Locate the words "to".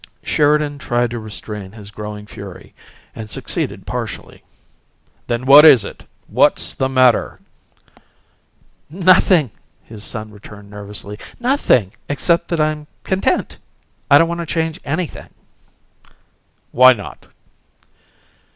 1.11-1.19, 14.39-14.47